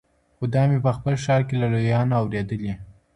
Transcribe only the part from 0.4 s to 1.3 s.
دا مي په خپل